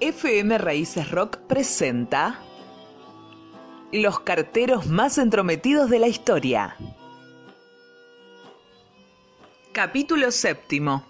[0.00, 2.40] FM Raíces Rock presenta
[3.90, 6.76] Los carteros más entrometidos de la historia.
[9.72, 11.04] Capítulo séptimo.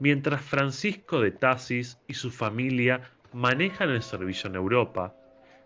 [0.00, 5.14] Mientras Francisco de Tasis y su familia manejan el servicio en Europa,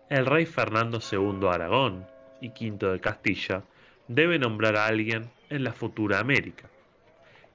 [0.09, 2.05] el rey Fernando II de Aragón
[2.39, 3.63] y V de Castilla
[4.07, 6.69] debe nombrar a alguien en la futura América.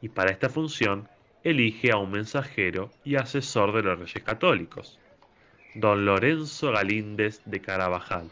[0.00, 1.08] Y para esta función
[1.44, 4.98] elige a un mensajero y asesor de los reyes católicos,
[5.74, 8.30] don Lorenzo Galíndez de Carabajal,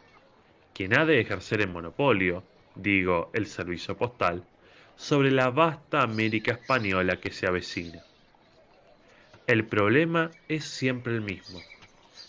[0.75, 2.43] quien ha de ejercer el monopolio,
[2.75, 4.45] digo, el servicio postal,
[4.97, 8.03] sobre la vasta América española que se avecina.
[9.53, 11.61] El problema es siempre el mismo.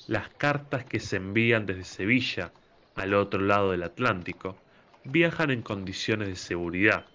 [0.08, 2.52] Las cartas que se envían desde Sevilla
[2.96, 4.58] al otro lado del Atlántico
[5.06, 7.06] viajan en condiciones de seguridad,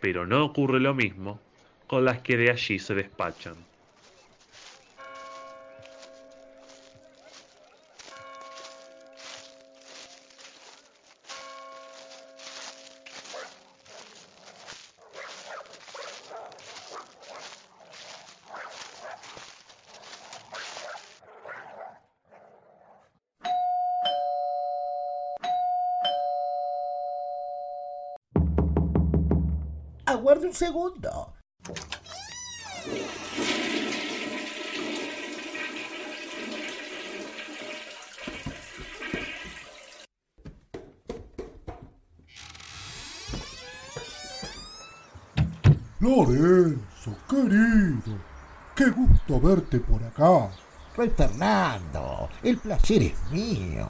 [0.00, 1.40] pero no ocurre lo mismo
[1.86, 3.54] con las que de allí se despachan.
[30.18, 31.32] Aguarde un segundo.
[46.00, 48.18] Lorenzo, querido,
[48.74, 50.50] qué gusto verte por acá.
[50.96, 53.88] Rey Fernando, el placer es mío.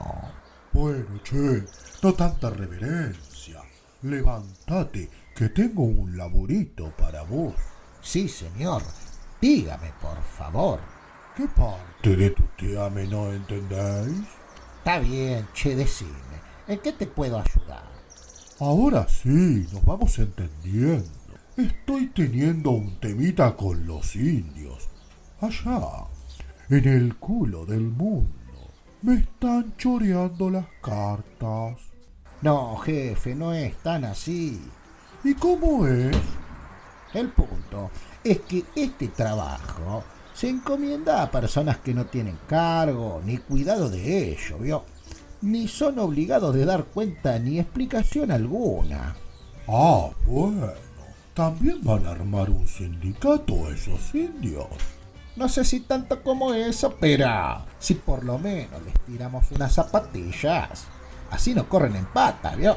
[0.74, 1.64] Bueno, che,
[2.02, 3.62] no tanta reverencia.
[4.02, 5.08] Levántate,
[5.38, 7.54] que tengo un laburito para vos.
[8.02, 8.82] Sí, señor.
[9.40, 10.80] Dígame, por favor.
[11.36, 14.26] ¿Qué parte de tu teame no entendéis?
[14.78, 16.38] Está bien, che, decime.
[16.66, 17.84] ¿En qué te puedo ayudar?
[18.58, 21.08] Ahora sí, nos vamos entendiendo.
[21.56, 24.88] Estoy teniendo un temita con los indios.
[25.40, 26.08] Allá,
[26.68, 28.32] en el culo del mundo.
[29.02, 31.78] Me están choreando las cartas.
[32.42, 34.60] No, jefe, no es tan así.
[35.24, 36.16] ¿Y cómo es?
[37.12, 37.90] El punto
[38.22, 44.32] es que este trabajo se encomienda a personas que no tienen cargo ni cuidado de
[44.32, 44.84] ello, ¿vio?
[45.40, 49.16] Ni son obligados de dar cuenta ni explicación alguna.
[49.66, 50.68] Ah, bueno.
[51.34, 54.66] ¿También van a armar un sindicato esos indios?
[55.36, 60.86] No sé si tanto como eso, pero si por lo menos les tiramos unas zapatillas,
[61.30, 62.76] así no corren en pata, ¿vio?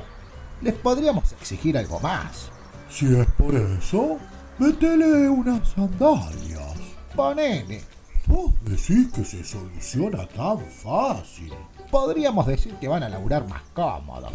[0.62, 2.52] Les podríamos exigir algo más.
[2.90, 4.18] Si es por eso,
[4.60, 6.76] métele unas sandalias.
[7.16, 7.82] Ponele.
[8.28, 11.52] Vos decís que se soluciona tan fácil.
[11.90, 14.34] Podríamos decir que van a laburar más cómodos.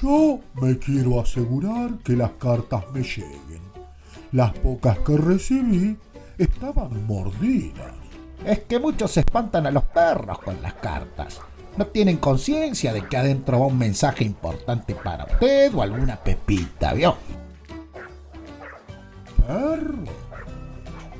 [0.00, 3.62] Yo me quiero asegurar que las cartas me lleguen.
[4.32, 5.96] Las pocas que recibí
[6.38, 7.92] estaban mordidas.
[8.44, 11.40] Es que muchos se espantan a los perros con las cartas.
[11.78, 16.92] No tienen conciencia de que adentro va un mensaje importante para usted o alguna pepita,
[16.92, 17.16] ¿vio?
[19.46, 20.02] ¿Perro?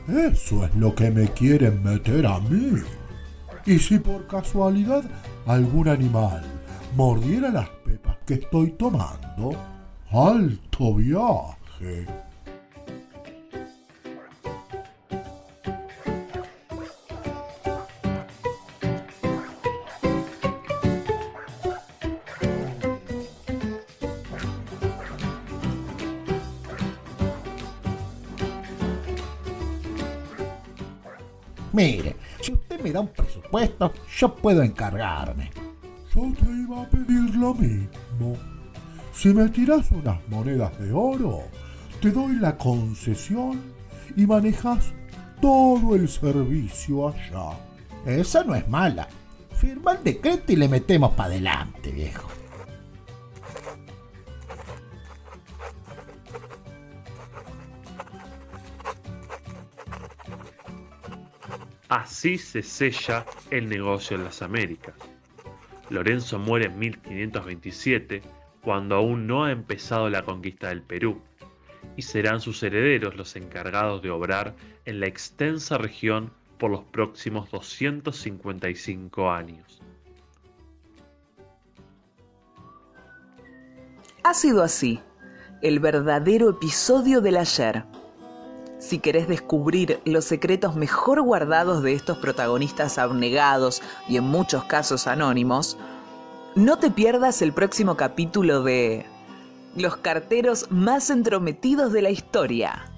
[0.09, 2.73] Eso es lo que me quieren meter a mí.
[3.67, 5.05] Y si por casualidad
[5.47, 6.43] algún animal
[6.97, 9.53] mordiera las pepas que estoy tomando,
[10.11, 12.05] alto viaje.
[31.79, 35.49] Mire, si usted me da un presupuesto, yo puedo encargarme.
[36.13, 38.37] Yo te iba a pedir lo mismo.
[39.13, 41.43] Si me tiras unas monedas de oro,
[42.03, 43.61] te doy la concesión
[44.17, 44.93] y manejas
[45.41, 47.57] todo el servicio allá.
[48.05, 49.07] Esa no es mala.
[49.53, 52.38] Firma el decreto y le metemos para adelante, viejo.
[61.89, 64.95] Así se sella el negocio en las Américas.
[65.89, 68.21] Lorenzo muere en 1527,
[68.61, 71.23] cuando aún no ha empezado la conquista del Perú,
[71.97, 74.55] y serán sus herederos los encargados de obrar
[74.85, 79.81] en la extensa región por los próximos 255 años.
[84.25, 85.01] Ha sido así,
[85.63, 87.85] el verdadero episodio del ayer.
[88.89, 95.07] Si querés descubrir los secretos mejor guardados de estos protagonistas abnegados y en muchos casos
[95.07, 95.77] anónimos,
[96.55, 99.05] no te pierdas el próximo capítulo de
[99.77, 102.91] Los carteros más entrometidos de la historia.